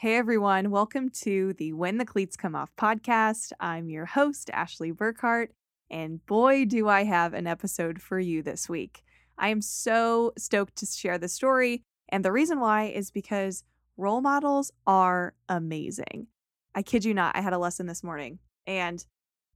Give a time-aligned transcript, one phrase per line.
[0.00, 3.52] Hey everyone, welcome to the When the Cleats Come Off podcast.
[3.58, 5.52] I'm your host, Ashley Burkhardt,
[5.88, 9.02] and boy, do I have an episode for you this week.
[9.38, 13.64] I am so stoked to share the story, and the reason why is because
[13.96, 16.26] role models are amazing.
[16.74, 19.02] I kid you not, I had a lesson this morning, and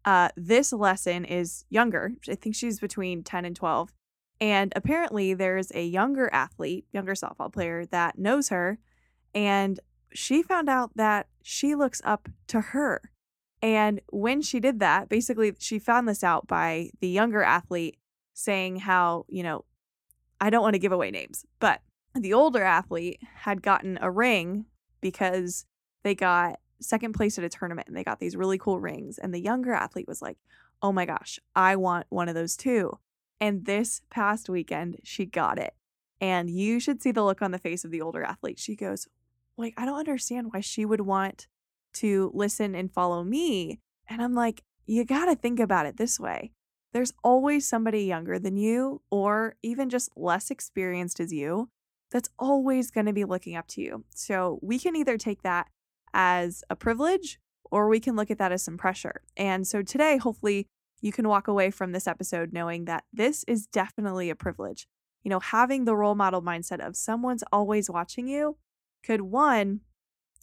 [0.06, 2.12] uh, this lesson is younger.
[2.26, 3.92] I think she's between 10 and 12.
[4.40, 8.78] And apparently, there's a younger athlete, younger softball player that knows her.
[9.34, 9.78] And
[10.12, 13.10] she found out that she looks up to her.
[13.62, 17.98] And when she did that, basically, she found this out by the younger athlete
[18.32, 19.64] saying how, you know,
[20.40, 21.82] I don't want to give away names, but
[22.14, 24.64] the older athlete had gotten a ring
[25.00, 25.66] because
[26.02, 29.18] they got second place at a tournament and they got these really cool rings.
[29.18, 30.38] And the younger athlete was like,
[30.82, 32.98] oh my gosh, I want one of those too.
[33.40, 35.74] And this past weekend, she got it.
[36.20, 38.58] And you should see the look on the face of the older athlete.
[38.58, 39.08] She goes,
[39.56, 41.46] like, I don't understand why she would want
[41.94, 43.80] to listen and follow me.
[44.08, 46.52] And I'm like, you got to think about it this way.
[46.92, 51.68] There's always somebody younger than you, or even just less experienced as you,
[52.10, 54.04] that's always going to be looking up to you.
[54.14, 55.68] So we can either take that
[56.12, 57.38] as a privilege
[57.70, 59.22] or we can look at that as some pressure.
[59.36, 60.66] And so today, hopefully,
[61.00, 64.86] you can walk away from this episode knowing that this is definitely a privilege.
[65.22, 68.56] You know, having the role model mindset of someone's always watching you
[69.02, 69.80] could one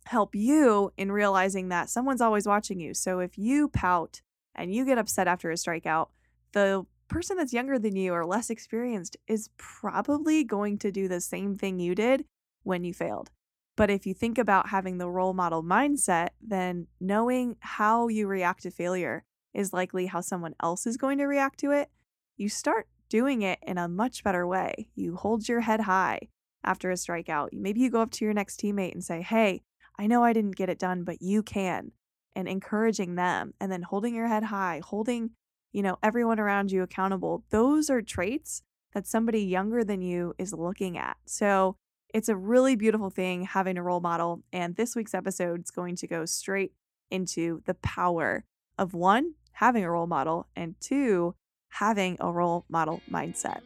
[0.05, 2.94] help you in realizing that someone's always watching you.
[2.94, 4.22] So if you pout
[4.55, 6.08] and you get upset after a strikeout,
[6.53, 11.22] the person that's younger than you or less experienced is probably going to do the
[11.22, 12.25] same thing you did
[12.63, 13.30] when you failed.
[13.75, 18.63] But if you think about having the role model mindset, then knowing how you react
[18.63, 21.89] to failure is likely how someone else is going to react to it.
[22.38, 24.89] You start doing it in a much better way.
[24.95, 26.30] You hold your head high
[26.68, 27.50] after a strikeout.
[27.54, 29.62] Maybe you go up to your next teammate and say, Hey,
[29.98, 31.92] I know I didn't get it done, but you can.
[32.36, 35.32] And encouraging them and then holding your head high, holding,
[35.72, 37.44] you know, everyone around you accountable.
[37.50, 38.62] Those are traits
[38.94, 41.18] that somebody younger than you is looking at.
[41.25, 41.78] So
[42.14, 44.44] it's a really beautiful thing having a role model.
[44.53, 46.74] And this week's episode is going to go straight
[47.09, 48.44] into the power
[48.78, 51.34] of one, having a role model, and two,
[51.70, 53.62] having a role model mindset.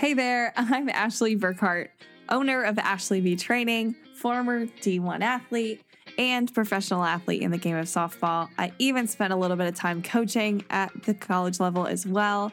[0.00, 1.90] Hey there, I'm Ashley Burkhardt,
[2.30, 5.82] owner of Ashley B Training, former D1 athlete,
[6.16, 8.48] and professional athlete in the game of softball.
[8.56, 12.50] I even spent a little bit of time coaching at the college level as well.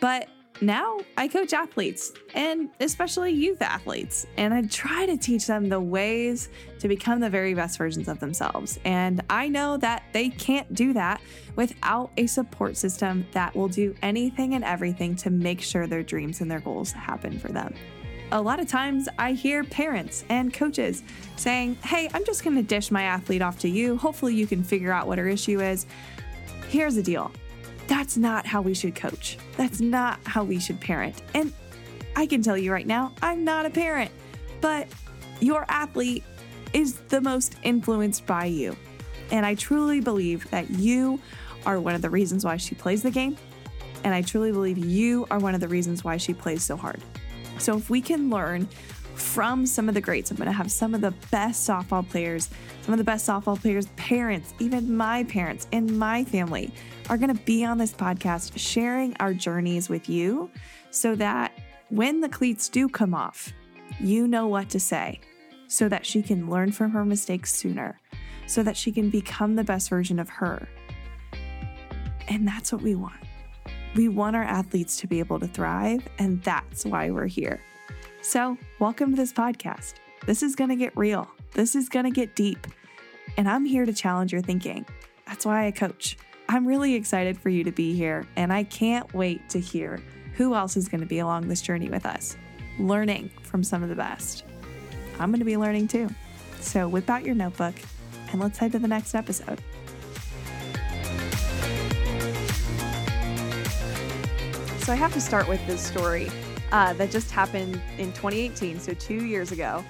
[0.00, 0.26] But
[0.60, 5.80] now I coach athletes and especially youth athletes, and I try to teach them the
[5.80, 6.48] ways
[6.80, 8.78] to become the very best versions of themselves.
[8.84, 11.20] And I know that they can't do that
[11.56, 16.40] without a support system that will do anything and everything to make sure their dreams
[16.40, 17.74] and their goals happen for them.
[18.32, 21.02] A lot of times I hear parents and coaches
[21.36, 23.96] saying, Hey, I'm just going to dish my athlete off to you.
[23.96, 25.86] Hopefully, you can figure out what her issue is.
[26.68, 27.32] Here's the deal
[27.90, 29.36] that's not how we should coach.
[29.56, 31.20] That's not how we should parent.
[31.34, 31.52] And
[32.14, 34.12] I can tell you right now, I'm not a parent,
[34.60, 34.86] but
[35.40, 36.22] your athlete
[36.72, 38.76] is the most influenced by you.
[39.32, 41.18] And I truly believe that you
[41.66, 43.36] are one of the reasons why she plays the game.
[44.04, 47.02] And I truly believe you are one of the reasons why she plays so hard.
[47.58, 48.68] So if we can learn
[49.20, 52.48] from some of the greats, I'm going to have some of the best softball players,
[52.82, 56.72] some of the best softball players' parents, even my parents and my family
[57.08, 60.50] are going to be on this podcast sharing our journeys with you
[60.90, 61.52] so that
[61.88, 63.52] when the cleats do come off,
[64.00, 65.20] you know what to say
[65.70, 68.00] so that she can learn from her mistakes sooner,
[68.46, 70.68] so that she can become the best version of her.
[72.26, 73.20] And that's what we want.
[73.94, 77.60] We want our athletes to be able to thrive, and that's why we're here.
[78.22, 79.94] So, welcome to this podcast.
[80.26, 82.66] This is going to get real, this is going to get deep,
[83.38, 84.84] and I'm here to challenge your thinking.
[85.26, 86.18] That's why I coach.
[86.46, 90.02] I'm really excited for you to be here, and I can't wait to hear
[90.34, 92.36] who else is going to be along this journey with us,
[92.78, 94.44] learning from some of the best.
[95.18, 96.10] I'm going to be learning too.
[96.60, 97.74] So whip out your notebook
[98.32, 99.62] and let's head to the next episode.
[104.84, 106.30] So I have to start with this story
[106.72, 109.84] uh, that just happened in 2018, so two years ago.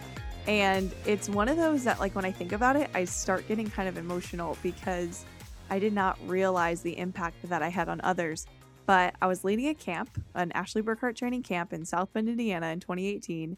[0.47, 3.69] And it's one of those that, like, when I think about it, I start getting
[3.69, 5.25] kind of emotional because
[5.69, 8.47] I did not realize the impact that I had on others.
[8.87, 12.69] But I was leading a camp, an Ashley Burkhardt training camp in South Bend, Indiana
[12.69, 13.56] in 2018.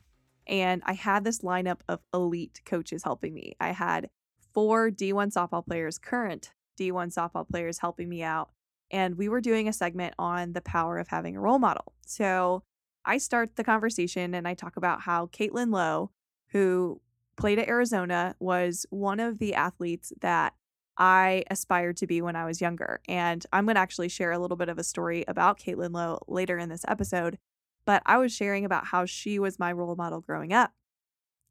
[0.48, 3.54] And I had this lineup of elite coaches helping me.
[3.60, 4.10] I had
[4.52, 8.50] four D1 softball players, current D1 softball players helping me out.
[8.90, 11.94] And we were doing a segment on the power of having a role model.
[12.04, 12.62] So
[13.04, 16.10] I start the conversation and I talk about how Caitlin Lowe,
[16.48, 17.00] who
[17.36, 20.54] played at Arizona, was one of the athletes that
[20.96, 23.00] I aspired to be when I was younger.
[23.08, 26.20] And I'm going to actually share a little bit of a story about Caitlin Lowe
[26.28, 27.38] later in this episode.
[27.84, 30.72] But I was sharing about how she was my role model growing up.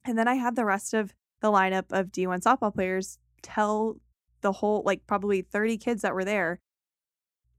[0.06, 3.98] And then I had the rest of the lineup of D1 softball players tell
[4.42, 6.60] the whole, like probably 30 kids that were there,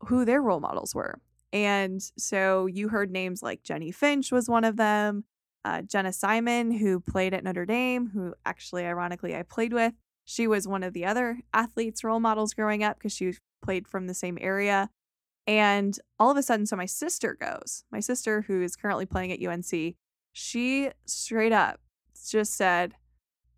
[0.06, 1.20] who their role models were.
[1.52, 5.24] And so you heard names like Jennie Finch was one of them,
[5.64, 9.92] uh, Jenna Simon, who played at Notre Dame, who actually, ironically, I played with.
[10.24, 14.06] She was one of the other athletes' role models growing up because she played from
[14.06, 14.88] the same area.
[15.46, 19.32] And all of a sudden, so my sister goes, my sister, who is currently playing
[19.32, 19.96] at UNC,
[20.32, 21.80] she straight up
[22.30, 22.94] just said,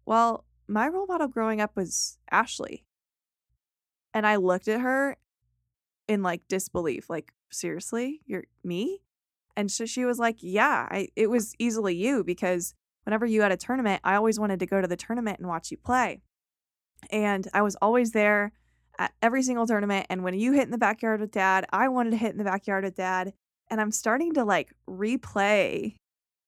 [0.06, 2.84] Well, my role model growing up was Ashley.
[4.12, 5.16] And I looked at her
[6.08, 9.00] in like disbelief, like, seriously, you're me?
[9.56, 12.74] And so she was like, yeah, I, it was easily you because
[13.04, 15.70] whenever you had a tournament, I always wanted to go to the tournament and watch
[15.70, 16.22] you play.
[17.10, 18.52] And I was always there
[18.98, 20.06] at every single tournament.
[20.10, 22.44] And when you hit in the backyard with dad, I wanted to hit in the
[22.44, 23.32] backyard with dad.
[23.70, 25.96] And I'm starting to like replay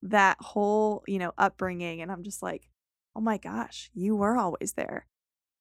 [0.02, 2.02] that whole, you know, upbringing.
[2.02, 2.68] And I'm just like,
[3.14, 5.06] oh my gosh, you were always there.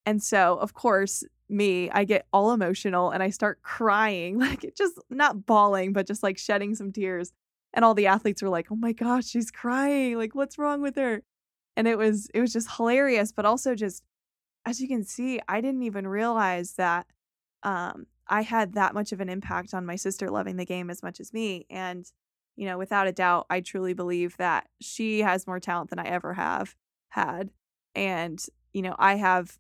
[0.06, 5.00] And so, of course, me, I get all emotional and I start crying, like just
[5.10, 7.31] not bawling, but just like shedding some tears.
[7.74, 10.18] And all the athletes were like, "Oh my gosh, she's crying.
[10.18, 11.24] Like what's wrong with her?"
[11.78, 14.04] And it was it was just hilarious, but also just
[14.66, 17.07] as you can see, I didn't even realize that
[17.63, 21.04] um I had that much of an impact on my sister loving the game as
[21.04, 21.66] much as me.
[21.69, 22.12] And,
[22.56, 26.06] you know, without a doubt, I truly believe that she has more talent than I
[26.06, 26.75] ever have
[27.10, 27.52] had.
[27.94, 28.44] And,
[28.74, 29.60] you know, I have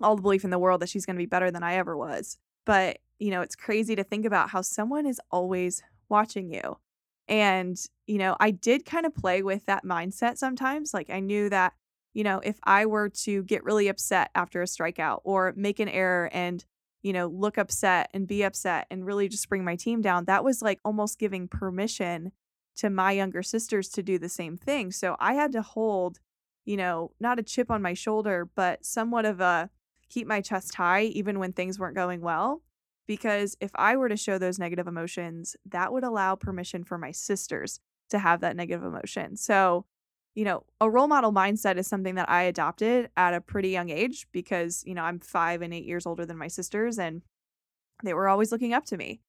[0.00, 1.96] all the belief in the world that she's going to be better than I ever
[1.96, 2.38] was.
[2.64, 6.78] But, you know, it's crazy to think about how someone is always watching you.
[7.26, 10.94] And, you know, I did kind of play with that mindset sometimes.
[10.94, 11.74] Like I knew that,
[12.14, 15.88] you know, if I were to get really upset after a strikeout or make an
[15.88, 16.64] error and,
[17.02, 20.42] you know, look upset and be upset and really just bring my team down, that
[20.42, 22.32] was like almost giving permission
[22.76, 24.90] to my younger sisters to do the same thing.
[24.90, 26.20] So I had to hold,
[26.64, 29.68] you know, not a chip on my shoulder, but somewhat of a,
[30.08, 32.62] keep my chest high even when things weren't going well.
[33.06, 37.10] Because if I were to show those negative emotions, that would allow permission for my
[37.10, 39.36] sisters to have that negative emotion.
[39.36, 39.86] So,
[40.34, 43.88] you know, a role model mindset is something that I adopted at a pretty young
[43.88, 47.22] age because, you know, I'm five and eight years older than my sisters and
[48.04, 49.20] they were always looking up to me.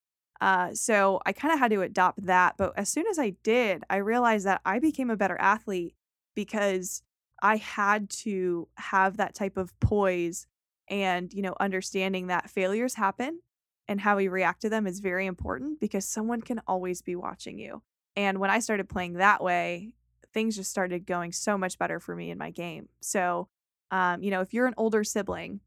[0.42, 2.56] Uh, so I kind of had to adopt that.
[2.58, 5.96] But as soon as I did, I realized that I became a better athlete
[6.36, 7.02] because
[7.42, 10.48] I had to have that type of poise
[10.90, 13.40] and you know understanding that failures happen
[13.88, 17.58] and how we react to them is very important because someone can always be watching
[17.58, 17.82] you.
[18.16, 19.94] And when i started playing that way
[20.34, 22.88] things just started going so much better for me in my game.
[23.02, 23.48] So
[23.92, 25.62] um, you know if you're an older sibling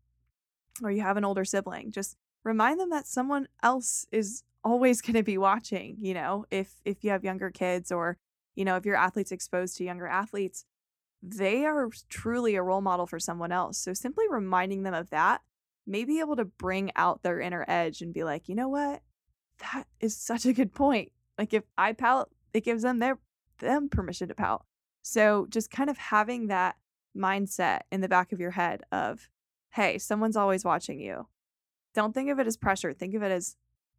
[0.83, 5.15] or you have an older sibling just remind them that someone else is always going
[5.15, 8.17] to be watching you know if if you have younger kids or
[8.55, 10.65] you know if your athletes exposed to younger athletes
[11.23, 13.79] they are truly a role model for someone else.
[13.79, 15.41] So simply reminding them of that
[15.87, 19.03] may be able to bring out their inner edge and be like, you know what?
[19.59, 21.13] That is such a good point.
[21.39, 23.19] Like if I pout, it gives them their
[23.59, 24.65] them permission to pout.
[25.03, 26.77] So just kind of having that
[27.17, 29.29] mindset in the back of your head of,
[29.71, 31.29] hey, someone's always watching you.
[31.95, 32.93] Don't think of it as pressure.
[32.93, 33.57] Think of it as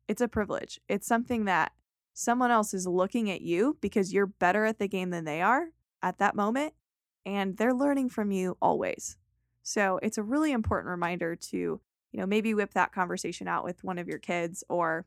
[0.08, 0.80] it's a privilege.
[0.90, 1.72] It's something that
[2.14, 5.68] someone else is looking at you because you're better at the game than they are
[6.02, 6.74] at that moment
[7.26, 9.18] and they're learning from you always.
[9.64, 13.84] So it's a really important reminder to, you know, maybe whip that conversation out with
[13.84, 15.06] one of your kids or,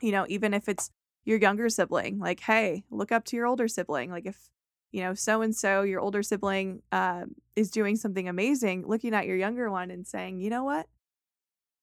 [0.00, 0.90] you know, even if it's
[1.24, 4.10] your younger sibling, like, hey, look up to your older sibling.
[4.10, 4.50] Like if,
[4.90, 9.26] you know, so and so, your older sibling uh, is doing something amazing, looking at
[9.26, 10.86] your younger one and saying, you know what?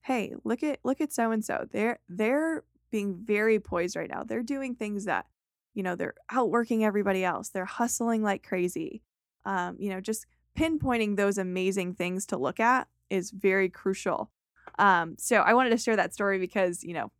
[0.01, 1.67] Hey, look at look at so and so.
[1.71, 4.23] They're they're being very poised right now.
[4.23, 5.27] They're doing things that,
[5.75, 7.49] you know, they're outworking everybody else.
[7.49, 9.03] They're hustling like crazy
[9.45, 10.25] um, you know, just
[10.57, 14.31] pinpointing those amazing things to look at is very crucial.
[14.79, 17.11] Um, so I wanted to share that story because, you know,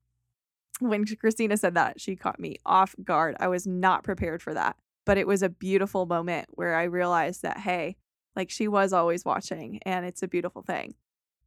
[0.79, 3.35] when Christina said that, she caught me off guard.
[3.39, 4.75] I was not prepared for that.
[5.05, 7.95] But it was a beautiful moment where I realized that, hey,
[8.35, 10.95] like she was always watching and it's a beautiful thing.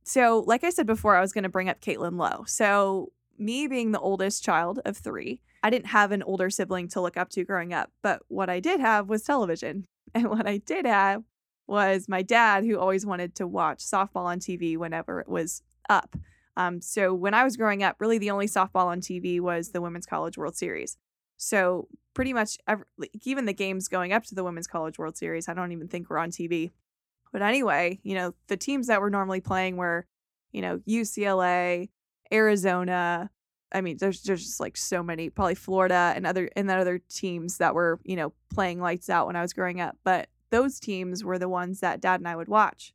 [0.04, 2.44] So, like I said before, I was going to bring up Caitlin Lowe.
[2.46, 7.00] So, me being the oldest child of three, I didn't have an older sibling to
[7.00, 7.90] look up to growing up.
[8.02, 9.86] But what I did have was television.
[10.14, 11.22] And what I did have
[11.66, 16.16] was my dad, who always wanted to watch softball on TV whenever it was up.
[16.56, 19.80] Um, so when I was growing up, really the only softball on TV was the
[19.80, 20.96] Women's College World Series.
[21.36, 22.84] So pretty much every,
[23.24, 26.10] even the games going up to the Women's College World Series, I don't even think
[26.10, 26.72] were on TV.
[27.32, 30.06] But anyway, you know, the teams that were normally playing were,
[30.50, 31.90] you know, UCLA,
[32.32, 33.30] Arizona.
[33.72, 36.98] I mean, there's there's just like so many, probably Florida and other and then other
[36.98, 39.96] teams that were, you know, playing lights out when I was growing up.
[40.04, 42.92] But those teams were the ones that dad and I would watch.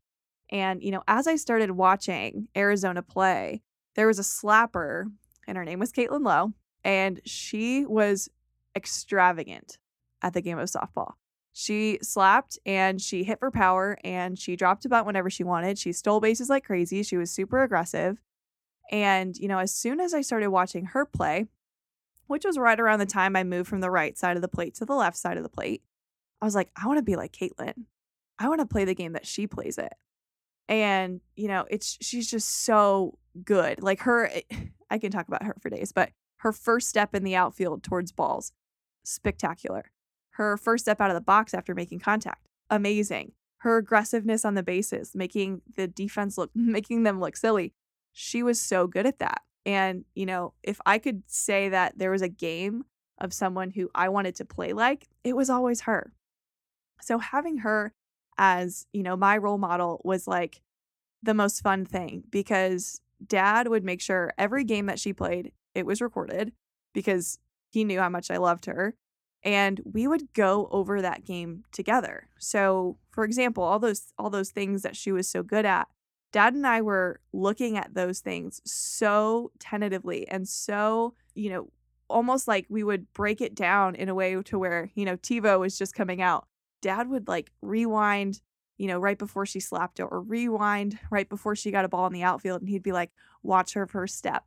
[0.50, 3.62] And, you know, as I started watching Arizona play,
[3.96, 5.06] there was a slapper,
[5.48, 6.54] and her name was Caitlin Lowe,
[6.84, 8.30] and she was
[8.76, 9.78] extravagant
[10.22, 11.14] at the game of softball.
[11.54, 15.78] She slapped and she hit for power and she dropped a butt whenever she wanted.
[15.78, 17.04] She stole bases like crazy.
[17.04, 18.20] She was super aggressive.
[18.94, 21.48] And, you know, as soon as I started watching her play,
[22.28, 23.18] which was right around the mm-hmm.
[23.18, 25.42] time I moved from the right side of the plate to the left side of
[25.42, 25.82] the plate,
[26.40, 27.86] I was like, I want to be like Caitlin.
[28.38, 29.94] I want to play the game that she plays it.
[30.70, 33.82] And, you know, it's she's just so good.
[33.82, 34.42] Like her eh,
[34.92, 38.12] I can talk about her for days, but her first step in the outfield towards
[38.12, 38.52] balls,
[39.04, 39.92] spectacular.
[40.32, 43.32] Her first step out of the box after making contact, amazing.
[43.58, 47.74] Her aggressiveness on the bases, making the defense look making them look silly.
[48.14, 49.42] She was so good at that.
[49.66, 52.86] And, you know, if I could say that there was a game
[53.20, 56.14] of someone who I wanted to play like, it was always her.
[57.02, 57.94] So having her
[58.38, 60.62] as, you know, my role model was like
[61.22, 65.86] the most fun thing because dad would make sure every game that she played, it
[65.86, 66.52] was recorded
[66.94, 67.40] because
[67.72, 68.96] he knew how much I loved her.
[69.44, 72.30] And we would go over that game together.
[72.40, 75.90] So, for example, all those all those things that she was so good at,
[76.34, 81.70] dad and I were looking at those things so tentatively and so, you know,
[82.10, 85.60] almost like we would break it down in a way to where, you know, TiVo
[85.60, 86.48] was just coming out
[86.84, 88.42] dad would like rewind,
[88.78, 92.06] you know, right before she slapped it or rewind right before she got a ball
[92.06, 92.62] in the outfield.
[92.62, 93.10] And he'd be like,
[93.42, 94.44] watch her first step.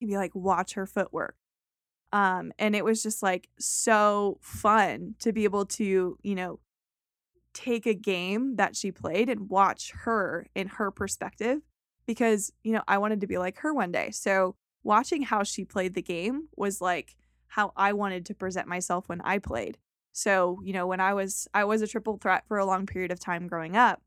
[0.00, 1.36] He'd be like, watch her footwork.
[2.12, 6.58] Um, and it was just like so fun to be able to, you know,
[7.54, 11.60] take a game that she played and watch her in her perspective
[12.06, 14.10] because, you know, I wanted to be like her one day.
[14.10, 17.16] So watching how she played the game was like
[17.48, 19.78] how I wanted to present myself when I played.
[20.12, 23.10] So, you know, when I was I was a triple threat for a long period
[23.10, 24.02] of time growing up,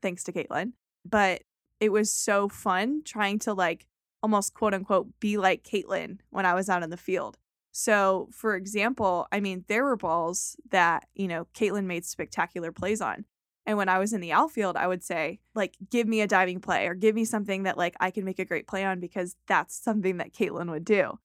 [0.00, 0.72] thanks to Caitlin.
[1.04, 1.42] But
[1.80, 3.86] it was so fun trying to like
[4.22, 7.38] almost quote unquote be like Caitlin when I was out in the field.
[7.72, 13.00] So, for example, I mean, there were balls that, you know, Caitlin made spectacular plays
[13.00, 13.24] on.
[13.64, 16.60] And when I was in the outfield, I would say, like, give me a diving
[16.60, 19.36] play or give me something that, like, I can make a great play on because
[19.46, 21.18] that's something that Caitlin would do.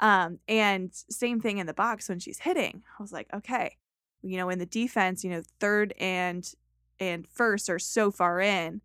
[0.00, 2.82] Um, and same thing in the box when she's hitting.
[2.98, 3.76] I was like, okay,
[4.22, 6.50] you know, in the defense, you know, third and
[6.98, 8.80] and first are so far in,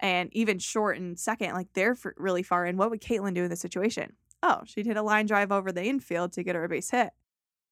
[0.00, 2.76] and even short and second, like they're really far in.
[2.76, 4.14] What would Caitlin do in this situation?
[4.44, 7.10] Oh, she'd hit a line drive over the infield to get her a base hit.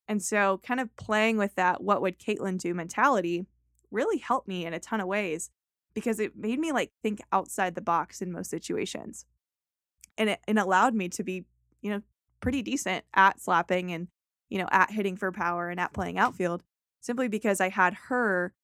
[0.08, 3.44] And so, kind of playing with that, what would Caitlin do mentality
[3.90, 5.50] really helped me in a ton of ways
[5.92, 9.26] because it made me like think outside the box in most situations.
[10.16, 11.44] And it, it allowed me to be,
[11.82, 12.00] you know,
[12.40, 14.08] pretty decent at slapping and,
[14.48, 16.62] you know, at hitting for power and at playing outfield
[17.00, 18.54] simply because I had her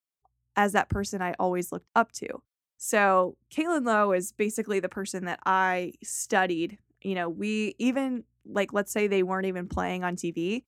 [0.56, 2.42] as that person I always looked up to.
[2.78, 6.78] So Caitlin Lowe is basically the person that I studied.
[7.02, 10.64] You know, we even like let's say they weren't even playing on TV.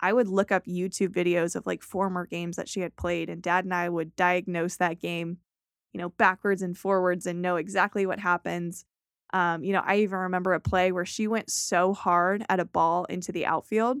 [0.00, 3.42] I would look up YouTube videos of like former games that she had played, and
[3.42, 5.38] dad and I would diagnose that game,
[5.92, 8.84] you know, backwards and forwards and know exactly what happens.
[9.32, 12.64] Um, you know, I even remember a play where she went so hard at a
[12.64, 13.98] ball into the outfield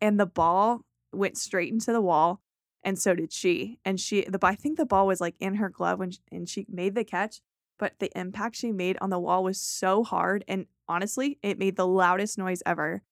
[0.00, 2.42] and the ball went straight into the wall
[2.86, 3.80] and so did she.
[3.84, 6.48] And she the I think the ball was like in her glove when she, and
[6.48, 7.40] she made the catch,
[7.78, 11.76] but the impact she made on the wall was so hard and honestly, it made
[11.76, 13.02] the loudest noise ever.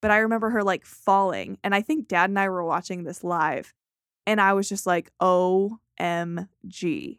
[0.00, 3.24] But I remember her like falling and I think dad and I were watching this
[3.24, 3.72] live
[4.26, 7.18] and I was just like, "OMG."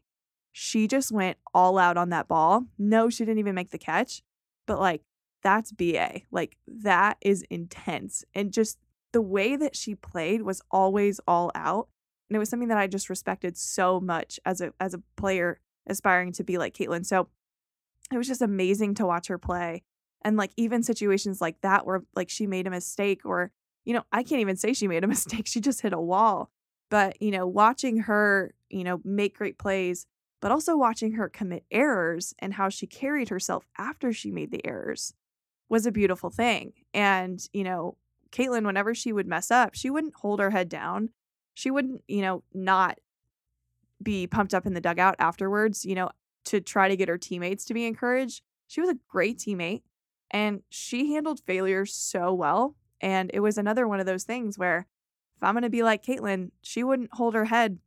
[0.53, 2.65] she just went all out on that ball.
[2.77, 4.22] No, she didn't even make the catch,
[4.67, 5.01] but like
[5.41, 6.22] that's BA.
[6.31, 8.24] Like that is intense.
[8.33, 8.77] And just
[9.12, 11.89] the way that she played was always all out.
[12.29, 15.60] And it was something that I just respected so much as a as a player
[15.87, 17.05] aspiring to be like Caitlin.
[17.05, 17.29] So
[18.11, 19.83] it was just amazing to watch her play.
[20.23, 23.51] And like even situations like that where like she made a mistake or
[23.85, 25.45] you know, I can't even say she made a mistake.
[25.45, 26.49] She just hit a wall.
[26.89, 30.05] But, you know, watching her, you know, make great plays
[30.43, 34.59] but also watching her commit errors and how she carried herself after she made the
[34.67, 35.13] errors
[35.69, 36.73] was a beautiful thing.
[36.93, 37.95] And, you know,
[38.29, 41.11] Caitlin, whenever she would mess up, she wouldn't hold her head down.
[41.53, 42.99] She wouldn't, you know, not
[44.03, 46.10] be pumped up in the dugout afterwards, you know,
[46.45, 48.41] to try to get her teammates to be encouraged.
[48.67, 49.83] She was a great teammate
[50.31, 52.75] and she handled failure so well.
[53.01, 54.88] And it was another one of those things where
[55.38, 57.79] if I'm going to be like Caitlin, she wouldn't hold her head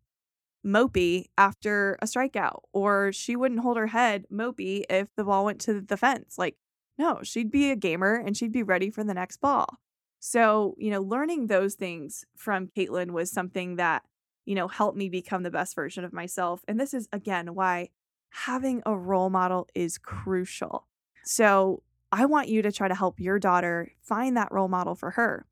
[0.65, 5.61] mopey after a strikeout, or she wouldn't hold her head mopey if the ball went
[5.63, 6.37] to the fence.
[6.39, 6.57] Like,
[6.99, 9.79] no, she'd be a gamer and she'd be ready for the next ball.
[10.19, 14.03] So, you know, learning those things from Caitlin was something that,
[14.47, 16.65] you know, help me become the best version of myself.
[16.67, 17.91] And this is, again, why
[18.31, 20.87] having a role model is crucial.
[21.25, 25.11] So, I want you to try to help your daughter find that role model for
[25.11, 25.45] her.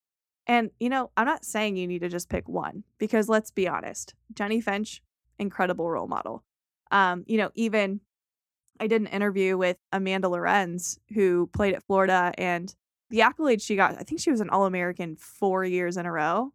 [0.46, 3.66] And, you know, I'm not saying you need to just pick one because let's be
[3.66, 5.02] honest, Jennie Finch,
[5.38, 6.44] incredible role model.
[6.90, 8.00] Um, you know, even
[8.78, 12.74] I did an interview with Amanda Lorenz, who played at Florida, and
[13.10, 16.12] the accolade she got, I think she was an All American four years in a
[16.12, 16.52] row.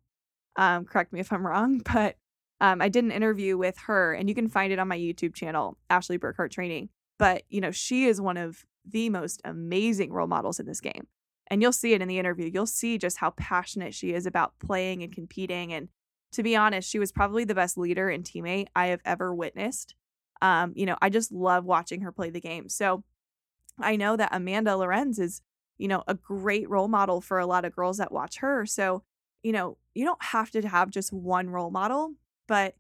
[0.56, 2.16] Um, correct me if I'm wrong, but
[2.62, 5.34] um, I did an interview with her, and you can find it on my YouTube
[5.34, 6.90] channel, Ashley Burkhardt Training.
[7.18, 11.08] But, you know, she is one of the most amazing role models in this game.
[11.48, 12.50] And you'll see it in the interview.
[12.52, 15.74] You'll see just how passionate she is about playing and competing.
[15.74, 15.90] And
[16.32, 19.96] to be honest, she was probably the best leader and teammate I have ever witnessed.
[20.42, 22.70] Um, you know, I just love watching her play the game.
[22.70, 23.04] So
[23.80, 25.42] I know that Amanda Lorenz is,
[25.78, 28.66] you know, a great role model for a lot of girls that watch her.
[28.66, 29.04] So,
[29.44, 32.14] you know, you don't have to have just one role model,
[32.50, 32.76] but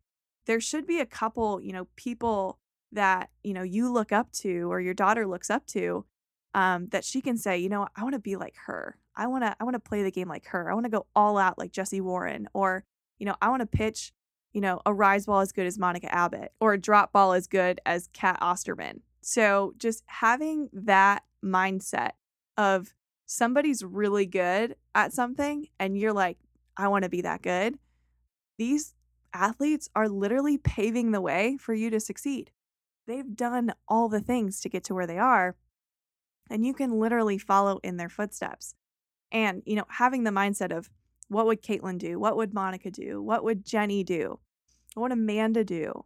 [0.45, 2.59] there should be a couple, you know, people
[2.91, 6.05] that, you know, you look up to or your daughter looks up to
[6.53, 8.97] um, that she can say, you know, I want to be like her.
[9.15, 10.69] I want to I want to play the game like her.
[10.69, 12.83] I want to go all out like Jessie Warren or,
[13.19, 14.11] you know, I want to pitch
[14.53, 17.47] you know, a rise ball as good as Monica Abbott or a drop ball as
[17.47, 19.01] good as Cat Osterman.
[19.21, 22.11] So just having that mindset
[22.57, 22.93] of
[23.25, 26.37] somebody's really good at something and you're like,
[26.77, 27.77] I want to be that good.
[28.57, 28.95] These
[29.33, 32.51] athletes are literally paving the way for you to succeed.
[33.07, 35.55] They've done all the things to get to where they are,
[36.49, 38.75] and you can literally follow in their footsteps.
[39.31, 40.89] And, you know, having the mindset of,
[41.27, 42.19] what would Caitlin do?
[42.19, 43.21] What would Monica do?
[43.21, 44.39] What would Jenny do?
[44.95, 46.05] What would Amanda do?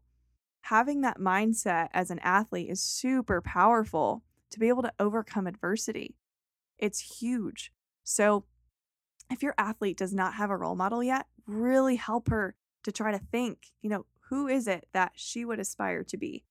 [0.61, 6.15] Having that mindset as an athlete is super powerful to be able to overcome adversity.
[6.77, 7.71] It's huge.
[8.03, 8.45] So,
[9.31, 13.11] if your athlete does not have a role model yet, really help her to try
[13.11, 16.43] to think, you know, who is it that she would aspire to be?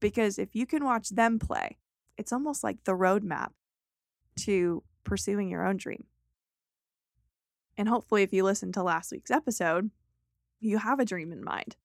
[0.00, 1.78] Because if you can watch them play,
[2.16, 3.50] it's almost like the roadmap
[4.40, 6.04] to pursuing your own dream.
[7.76, 9.90] And hopefully, if you listen to last week's episode,
[10.60, 11.76] you have a dream in mind.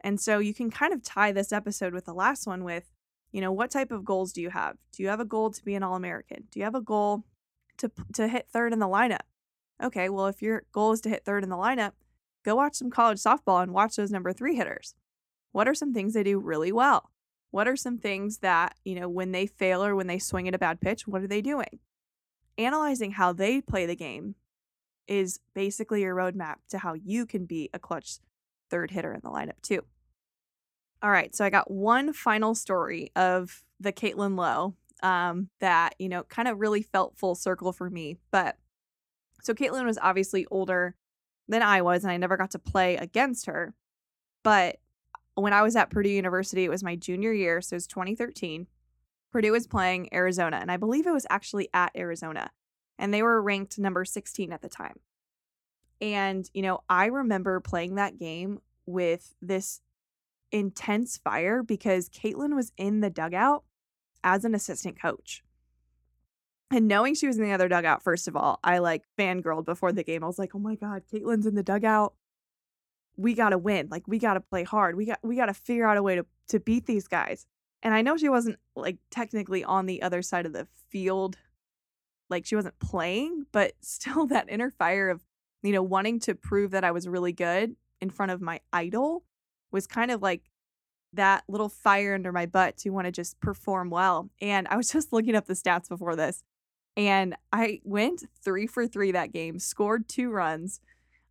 [0.00, 2.92] And so you can kind of tie this episode with the last one with,
[3.32, 4.76] you know, what type of goals do you have?
[4.92, 6.44] Do you have a goal to be an All American?
[6.50, 7.24] Do you have a goal
[7.78, 9.22] to, to hit third in the lineup?
[9.82, 11.92] Okay, well, if your goal is to hit third in the lineup,
[12.44, 14.94] go watch some college softball and watch those number three hitters.
[15.52, 17.10] What are some things they do really well?
[17.50, 20.54] What are some things that, you know, when they fail or when they swing at
[20.54, 21.80] a bad pitch, what are they doing?
[22.56, 24.34] Analyzing how they play the game
[25.06, 28.18] is basically your roadmap to how you can be a clutch
[28.70, 29.84] third hitter in the lineup, too.
[31.02, 36.08] All right, so I got one final story of the Caitlin Lowe um, that, you
[36.08, 38.16] know, kind of really felt full circle for me.
[38.30, 38.56] But
[39.42, 40.94] so Caitlin was obviously older
[41.52, 43.74] than I was, and I never got to play against her.
[44.42, 44.80] But
[45.34, 48.66] when I was at Purdue University, it was my junior year, so it was 2013.
[49.30, 52.50] Purdue was playing Arizona, and I believe it was actually at Arizona
[53.02, 55.00] and they were ranked number 16 at the time.
[56.00, 59.80] And, you know, I remember playing that game with this
[60.52, 63.64] intense fire because Caitlin was in the dugout
[64.22, 65.42] as an assistant coach.
[66.72, 69.92] And knowing she was in the other dugout, first of all, I like fangirled before
[69.92, 70.24] the game.
[70.24, 72.14] I was like, oh my God, Caitlin's in the dugout.
[73.18, 73.88] We gotta win.
[73.90, 74.96] Like we gotta play hard.
[74.96, 77.46] We got we gotta figure out a way to to beat these guys.
[77.82, 81.36] And I know she wasn't like technically on the other side of the field
[82.30, 85.20] like she wasn't playing, but still that inner fire of,
[85.62, 89.24] you know, wanting to prove that I was really good in front of my idol
[89.70, 90.50] was kind of like
[91.12, 94.30] that little fire under my butt to want to just perform well.
[94.40, 96.42] And I was just looking up the stats before this.
[96.96, 100.80] And I went three for three that game, scored two runs.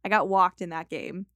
[0.03, 1.27] I got walked in that game.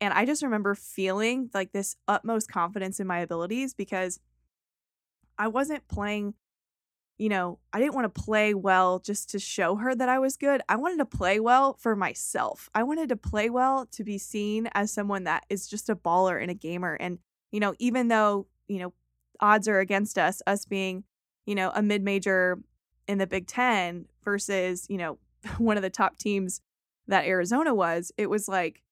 [0.00, 4.20] And I just remember feeling like this utmost confidence in my abilities because
[5.38, 6.34] I wasn't playing
[7.20, 10.38] you know, I didn't want to play well just to show her that I was
[10.38, 10.62] good.
[10.70, 12.70] I wanted to play well for myself.
[12.74, 16.40] I wanted to play well to be seen as someone that is just a baller
[16.40, 16.94] and a gamer.
[16.94, 17.18] And,
[17.52, 18.94] you know, even though, you know,
[19.38, 21.04] odds are against us, us being,
[21.44, 22.58] you know, a mid major
[23.10, 25.18] in the Big Ten versus, you know,
[25.58, 26.60] one of the top teams
[27.08, 28.82] that Arizona was, it was like,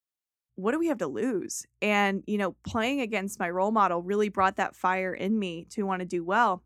[0.57, 1.65] what do we have to lose?
[1.81, 5.85] And, you know, playing against my role model really brought that fire in me to
[5.85, 6.65] want to do well.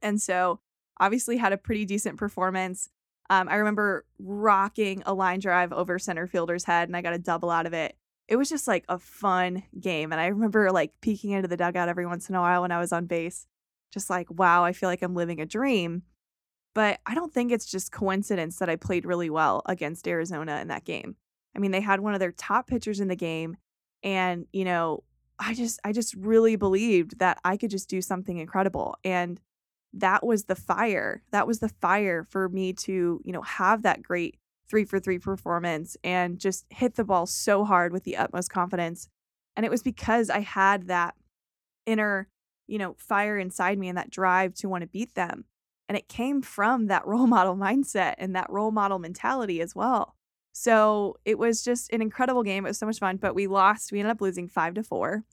[0.00, 0.60] And so
[1.00, 2.88] obviously had a pretty decent performance.
[3.28, 7.18] Um, I remember rocking a line drive over center fielder's head and I got a
[7.18, 7.96] double out of it.
[8.28, 10.12] it was just like a fun game.
[10.12, 12.78] And I remember like peeking into the dugout every once in a while when I
[12.78, 13.48] was on base,
[13.92, 16.04] just like, wow, I feel like I'm living a dream.
[16.74, 20.68] But I don't think it's just coincidence that I played really well against Arizona in
[20.68, 21.16] that game.
[21.54, 23.56] I mean, they had one of their top pitchers in the game.
[24.02, 25.04] And, you know,
[25.38, 28.96] I just I just really believed that I could just do something incredible.
[29.04, 29.40] And
[29.92, 31.22] that was the fire.
[31.30, 35.18] That was the fire for me to, you know, have that great three for three
[35.18, 39.08] performance and just hit the ball so hard with the utmost confidence.
[39.54, 41.14] And it was because I had that
[41.84, 42.28] inner,
[42.66, 45.44] you know, fire inside me and that drive to want to beat them.
[45.92, 50.16] And it came from that role model mindset and that role model mentality as well.
[50.52, 52.64] So it was just an incredible game.
[52.64, 53.92] It was so much fun, but we lost.
[53.92, 55.24] We ended up losing five to four.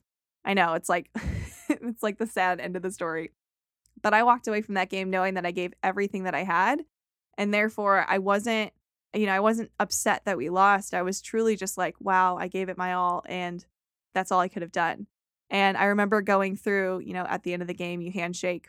[0.44, 1.12] I know it's like
[1.70, 3.32] it's like the sad end of the story.
[4.02, 6.82] But I walked away from that game knowing that I gave everything that I had.
[7.38, 8.74] And therefore I wasn't,
[9.14, 10.94] you know, I wasn't upset that we lost.
[10.94, 13.66] I was truly just like, wow, I gave it my all and
[14.14, 15.08] that's all I could have done.
[15.50, 18.68] And I remember going through, you know, at the end of the game, you handshake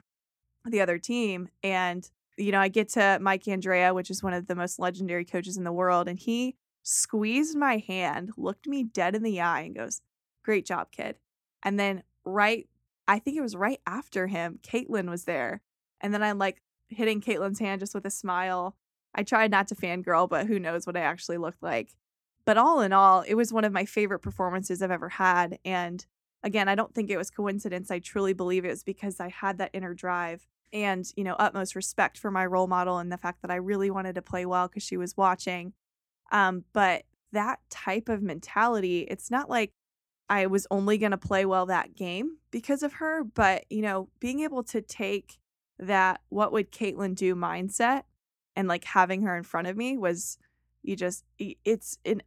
[0.65, 1.49] the other team.
[1.63, 5.25] And, you know, I get to Mike Candrea, which is one of the most legendary
[5.25, 6.09] coaches in the world.
[6.09, 10.01] And he squeezed my hand, looked me dead in the eye, and goes,
[10.43, 11.17] Great job, kid.
[11.63, 12.67] And then right,
[13.07, 15.61] I think it was right after him, Caitlin was there.
[16.01, 18.77] And then I'm like hitting Caitlin's hand just with a smile.
[19.15, 21.95] I tried not to fangirl, but who knows what I actually looked like.
[22.45, 25.59] But all in all, it was one of my favorite performances I've ever had.
[25.65, 26.05] And
[26.43, 27.91] again, I don't think it was coincidence.
[27.91, 31.75] I truly believe it was because I had that inner drive and, you know, utmost
[31.75, 34.69] respect for my role model and the fact that I really wanted to play well
[34.69, 35.73] because she was watching.
[36.33, 39.73] Um, but that type of mentality, it's not like
[40.29, 44.09] I was only going to play well that game because of her, but, you know,
[44.21, 45.39] being able to take
[45.79, 48.05] that what would Caitlin do mindset
[48.55, 50.39] and like having her in front of me was
[50.83, 52.23] you just it's an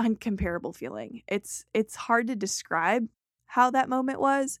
[0.00, 1.22] uncomparable feeling.
[1.28, 3.06] It's it's hard to describe
[3.46, 4.58] how that moment was,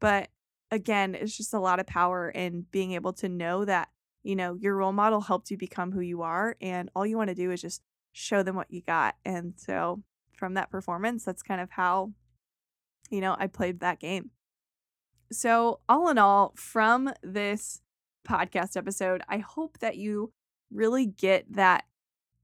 [0.00, 0.28] but
[0.70, 3.88] again, it's just a lot of power in being able to know that,
[4.22, 7.28] you know, your role model helped you become who you are and all you want
[7.28, 9.16] to do is just show them what you got.
[9.24, 10.02] And so
[10.36, 12.12] from that performance, that's kind of how
[13.10, 14.30] you know, I played that game.
[15.30, 17.80] So, all in all, from this
[18.26, 20.32] podcast episode, I hope that you
[20.70, 21.84] really get that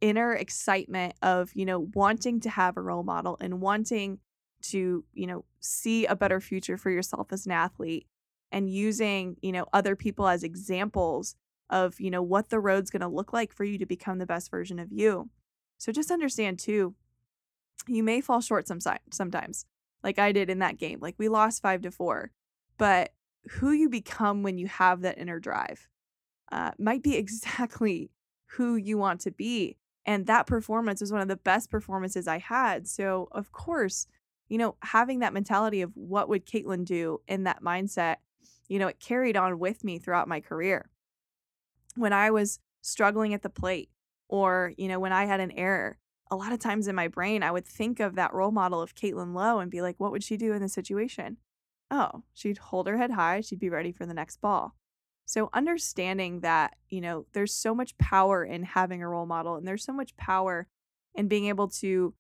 [0.04, 4.18] inner excitement of, you know, wanting to have a role model and wanting
[4.60, 8.06] to, you know, see a better future for yourself as an athlete
[8.52, 11.36] and using, you know, other people as examples
[11.70, 14.26] of, you know, what the road's going to look like for you to become the
[14.26, 15.30] best version of you.
[15.78, 16.94] So just understand too,
[17.86, 19.64] you may fall short some, sometimes,
[20.02, 20.98] like I did in that game.
[21.00, 22.30] Like we lost 5 to 4.
[22.76, 23.14] But
[23.52, 25.88] who you become when you have that inner drive
[26.52, 28.10] uh, might be exactly
[28.56, 29.78] who you want to be.
[30.06, 32.86] And that performance was one of the best performances I had.
[32.86, 34.06] So, of course,
[34.48, 38.16] you know, having that mentality of what would Caitlin do in that mindset,
[38.68, 40.90] you know, it carried on with me throughout my career.
[41.96, 43.90] When I was struggling at the plate,
[44.28, 45.98] or, you know, when I had an error,
[46.30, 48.94] a lot of times in my brain, I would think of that role model of
[48.94, 51.36] Caitlin Lowe and be like, what would she do in this situation?
[51.90, 54.74] Oh, she'd hold her head high, she'd be ready for the next ball.
[55.26, 59.66] So understanding that, you know, there's so much power in having a role model and
[59.66, 60.66] there's so much power
[61.14, 62.14] in being able to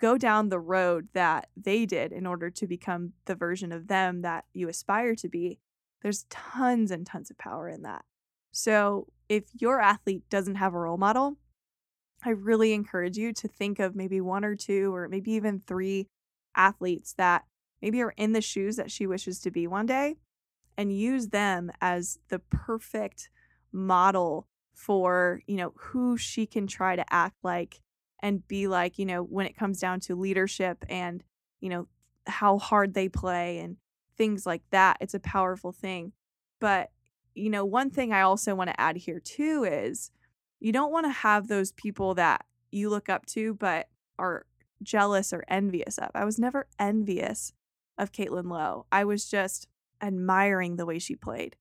[0.00, 4.22] go down the road that they did in order to become the version of them
[4.22, 5.58] that you aspire to be.
[6.02, 8.04] There's tons and tons of power in that.
[8.52, 11.36] So, if your athlete doesn't have a role model,
[12.24, 16.08] I really encourage you to think of maybe one or two or maybe even three
[16.54, 17.44] athletes that
[17.82, 20.16] maybe are in the shoes that she wishes to be one day
[20.76, 23.30] and use them as the perfect
[23.72, 27.80] model for, you know, who she can try to act like
[28.20, 31.22] and be like, you know, when it comes down to leadership and,
[31.60, 31.88] you know,
[32.26, 33.76] how hard they play and
[34.16, 34.96] things like that.
[35.00, 36.12] It's a powerful thing.
[36.60, 36.90] But,
[37.34, 40.10] you know, one thing I also want to add here too is
[40.60, 44.46] you don't want to have those people that you look up to but are
[44.82, 46.10] jealous or envious of.
[46.14, 47.52] I was never envious
[47.98, 48.86] of Caitlin Lowe.
[48.90, 49.68] I was just
[50.02, 51.56] admiring the way she played.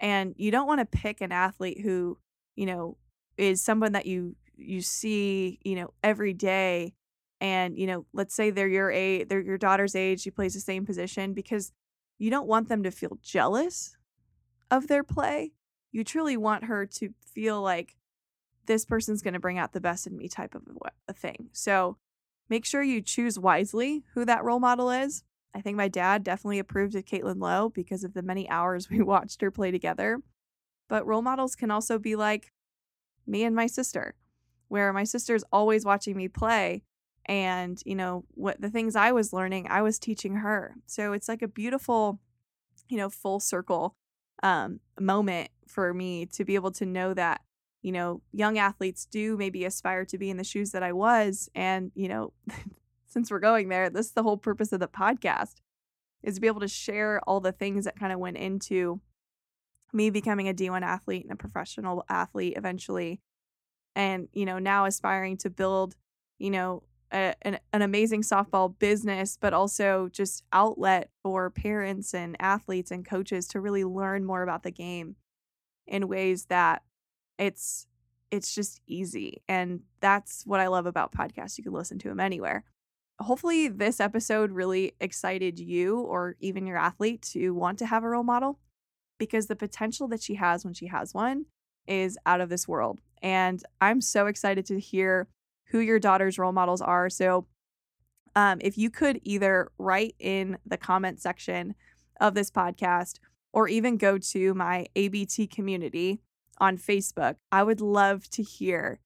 [0.00, 2.18] And you don't want to pick an athlete who,
[2.54, 2.96] you know,
[3.36, 6.94] is someone that you you see, you know, every day
[7.40, 10.60] and, you know, let's say they're your age, they're your daughter's age, she plays the
[10.60, 11.72] same position because
[12.18, 13.96] you don't want them to feel jealous
[14.70, 15.52] of their play.
[15.92, 17.94] You truly want her to feel like
[18.66, 20.62] this person's going to bring out the best in me type of
[21.06, 21.48] a thing.
[21.52, 21.96] So,
[22.50, 25.22] make sure you choose wisely who that role model is
[25.54, 29.02] I think my dad definitely approved of Caitlin Lowe because of the many hours we
[29.02, 30.20] watched her play together.
[30.88, 32.52] But role models can also be like
[33.26, 34.14] me and my sister,
[34.68, 36.82] where my sister's always watching me play
[37.26, 40.76] And, you know, what the things I was learning, I was teaching her.
[40.86, 42.20] So it's like a beautiful,
[42.88, 43.94] you know, full circle
[44.42, 47.42] um, moment for me to be able to know that,
[47.82, 51.50] you know, young athletes do maybe aspire to be in the shoes that I was.
[51.54, 52.32] And, you know,
[53.08, 55.56] since we're going there, this is the whole purpose of the podcast
[56.22, 59.00] is to be able to share all the things that kind of went into
[59.92, 63.20] me becoming a D1 athlete and a professional athlete eventually.
[63.94, 65.96] And, you know, now aspiring to build,
[66.38, 72.36] you know, a, an, an amazing softball business, but also just outlet for parents and
[72.38, 75.16] athletes and coaches to really learn more about the game
[75.86, 76.82] in ways that
[77.38, 77.86] it's
[78.30, 82.20] it's just easy and that's what i love about podcasts you can listen to them
[82.20, 82.62] anywhere
[83.20, 88.08] hopefully this episode really excited you or even your athlete to want to have a
[88.08, 88.58] role model
[89.18, 91.46] because the potential that she has when she has one
[91.86, 93.00] is out of this world.
[93.22, 95.28] And I'm so excited to hear
[95.70, 97.10] who your daughter's role models are.
[97.10, 97.46] So,
[98.36, 101.74] um, if you could either write in the comment section
[102.20, 103.18] of this podcast
[103.52, 106.20] or even go to my ABT community
[106.58, 109.00] on Facebook, I would love to hear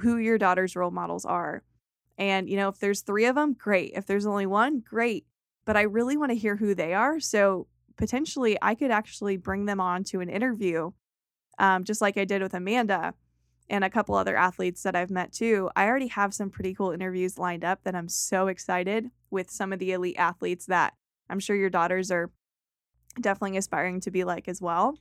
[0.00, 1.62] who your daughter's role models are.
[2.18, 3.92] And, you know, if there's three of them, great.
[3.94, 5.26] If there's only one, great.
[5.64, 7.20] But I really want to hear who they are.
[7.20, 10.92] So potentially I could actually bring them on to an interview,
[11.58, 13.14] um, just like I did with Amanda
[13.68, 15.70] and a couple other athletes that I've met too.
[15.74, 19.72] I already have some pretty cool interviews lined up that I'm so excited with some
[19.72, 20.94] of the elite athletes that
[21.28, 22.30] I'm sure your daughters are
[23.20, 24.98] definitely aspiring to be like as well.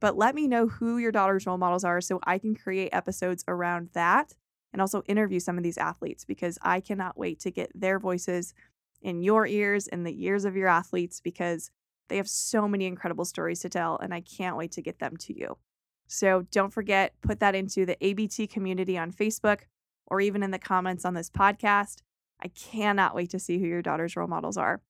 [0.00, 3.44] But let me know who your daughter's role models are so I can create episodes
[3.46, 4.32] around that
[4.72, 8.54] and also interview some of these athletes because I cannot wait to get their voices
[9.00, 11.70] in your ears and the ears of your athletes because
[12.08, 15.16] they have so many incredible stories to tell, and I can't wait to get them
[15.18, 15.58] to you.
[16.06, 19.60] So don't forget, put that into the ABT community on Facebook
[20.06, 21.98] or even in the comments on this podcast.
[22.42, 24.80] I cannot wait to see who your daughter's role models are.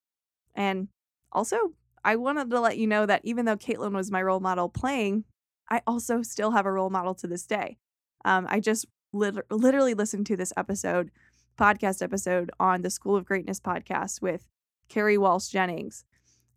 [0.54, 0.88] And
[1.32, 1.72] also,
[2.04, 5.24] I wanted to let you know that even though Caitlin was my role model playing,
[5.68, 7.78] I also still have a role model to this day.
[8.24, 11.10] Um, I just lit- literally listened to this episode,
[11.58, 14.48] podcast episode on the School of Greatness podcast with
[14.88, 16.04] Kerri Walsh Jennings.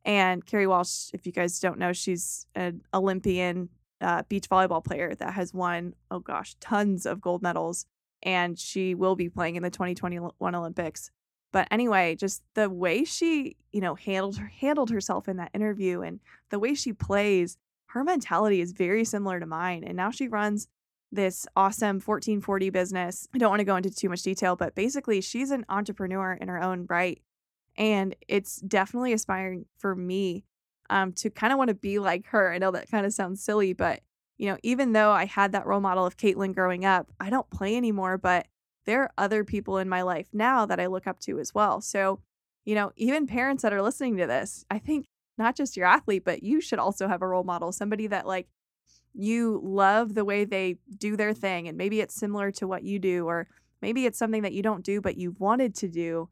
[0.03, 5.13] And Carrie Walsh, if you guys don't know, she's an Olympian uh, beach volleyball player
[5.15, 7.85] that has won, oh gosh, tons of gold medals.
[8.23, 11.11] And she will be playing in the 2021 Olympics.
[11.51, 16.19] But anyway, just the way she, you know, handled handled herself in that interview and
[16.49, 19.83] the way she plays, her mentality is very similar to mine.
[19.83, 20.67] And now she runs
[21.11, 23.27] this awesome 1440 business.
[23.33, 26.47] I don't want to go into too much detail, but basically she's an entrepreneur in
[26.47, 27.21] her own right
[27.77, 30.43] and it's definitely aspiring for me
[30.89, 32.51] um, to kind of want to be like her.
[32.51, 34.01] I know that kind of sounds silly, but
[34.37, 37.49] you know, even though I had that role model of Caitlin growing up, I don't
[37.49, 38.47] play anymore, but
[38.85, 41.79] there are other people in my life now that I look up to as well.
[41.79, 42.19] So,
[42.65, 45.05] you know, even parents that are listening to this, I think
[45.37, 48.47] not just your athlete, but you should also have a role model, somebody that like
[49.13, 51.67] you love the way they do their thing.
[51.67, 53.47] And maybe it's similar to what you do, or
[53.81, 56.29] maybe it's something that you don't do, but you've wanted to do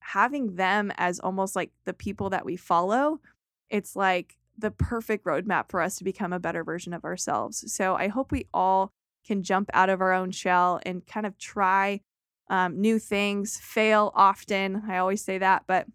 [0.00, 3.20] having them as almost like the people that we follow,
[3.68, 7.72] it's like the perfect roadmap for us to become a better version of ourselves.
[7.72, 8.92] So I hope we all
[9.26, 12.00] can jump out of our own shell and kind of try
[12.48, 14.84] um, new things, fail often.
[14.88, 15.86] I always say that, but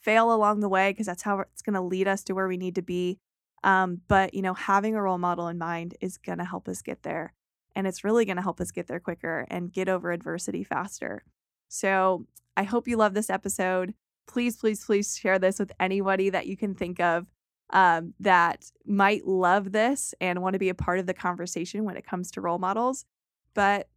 [0.00, 2.56] fail along the way because that's how it's going to lead us to where we
[2.56, 3.18] need to be.
[3.64, 6.82] Um, but, you know, having a role model in mind is going to help us
[6.82, 7.32] get there.
[7.74, 11.24] And it's really going to help us get there quicker and get over adversity faster.
[11.68, 13.94] So I hope you love this episode.
[14.26, 17.26] Please, please, please share this with anybody that you can think of
[17.70, 21.96] um, that might love this and want to be a part of the conversation when
[21.96, 23.06] it comes to role models.
[23.54, 23.88] But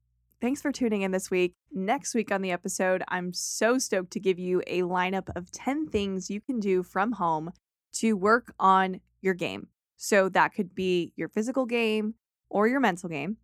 [0.41, 1.53] thanks for tuning in this week.
[1.71, 5.87] Next week on the episode, I'm so stoked to give you a lineup of 10
[5.87, 7.51] things you can do from home
[7.95, 9.67] to work on your game.
[9.97, 12.15] So that could be your physical game
[12.49, 13.37] or your mental game.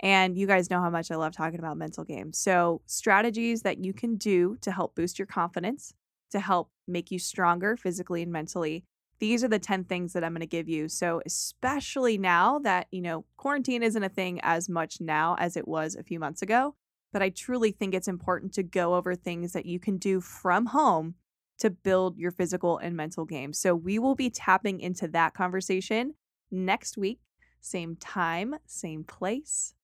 [0.00, 2.38] And you guys know how much I love talking about mental games.
[2.38, 5.92] So, strategies that you can do to help boost your confidence,
[6.30, 8.84] to help make you stronger physically and mentally.
[9.18, 10.88] These are the 10 things that I'm going to give you.
[10.88, 15.68] So, especially now that, you know, quarantine isn't a thing as much now as it
[15.68, 16.74] was a few months ago,
[17.12, 20.66] but I truly think it's important to go over things that you can do from
[20.66, 21.16] home
[21.60, 23.52] to build your physical and mental game.
[23.52, 26.14] So, we will be tapping into that conversation
[26.50, 27.20] next week,
[27.60, 29.74] same time, same place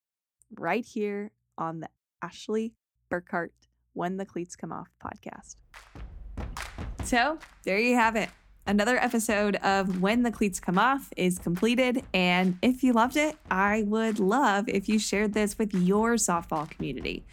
[0.58, 1.88] right here on the
[2.22, 2.74] Ashley
[3.08, 3.52] Burkhardt
[3.92, 5.56] When the Cleats Come Off podcast.
[7.04, 8.30] So there you have it.
[8.66, 12.02] Another episode of When the Cleats Come Off is completed.
[12.12, 16.68] And if you loved it, I would love if you shared this with your softball
[16.68, 17.24] community.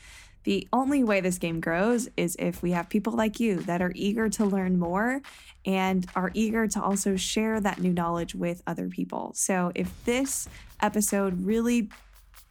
[0.43, 3.91] The only way this game grows is if we have people like you that are
[3.95, 5.21] eager to learn more
[5.65, 9.31] and are eager to also share that new knowledge with other people.
[9.35, 10.49] So if this
[10.81, 11.89] episode really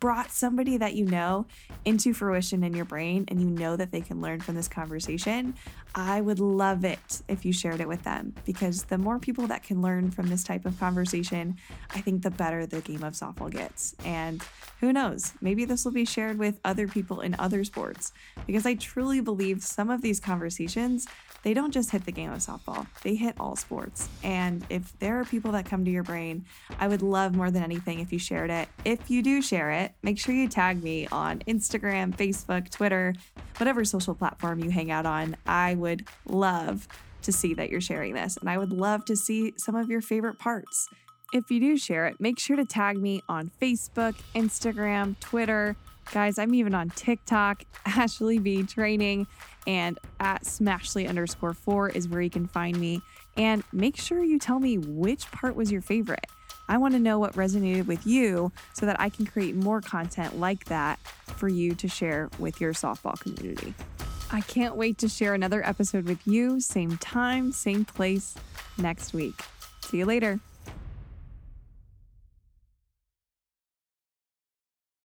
[0.03, 1.47] brought somebody that you know
[1.85, 5.55] into fruition in your brain and you know that they can learn from this conversation,
[5.95, 9.63] I would love it if you shared it with them because the more people that
[9.63, 11.57] can learn from this type of conversation,
[11.95, 13.95] I think the better the game of softball gets.
[14.05, 14.43] And
[14.81, 18.13] who knows, maybe this will be shared with other people in other sports
[18.45, 21.07] because I truly believe some of these conversations
[21.43, 24.09] they don't just hit the game of softball, they hit all sports.
[24.23, 26.45] And if there are people that come to your brain,
[26.79, 28.69] I would love more than anything if you shared it.
[28.85, 33.15] If you do share it, make sure you tag me on Instagram, Facebook, Twitter,
[33.59, 35.37] whatever social platform you hang out on.
[35.47, 36.89] I would love
[37.23, 40.01] to see that you're sharing this, and I would love to see some of your
[40.01, 40.89] favorite parts.
[41.33, 45.77] If you do share it, make sure to tag me on Facebook, Instagram, Twitter.
[46.13, 49.27] Guys, I'm even on TikTok, Ashley V Training,
[49.67, 53.01] and at Smashly underscore four is where you can find me.
[53.37, 56.27] And make sure you tell me which part was your favorite.
[56.69, 60.39] I want to know what resonated with you so that I can create more content
[60.39, 60.99] like that
[61.37, 63.75] for you to share with your softball community.
[64.31, 68.35] I can't wait to share another episode with you, same time, same place
[68.79, 69.35] next week.
[69.83, 70.41] See you later.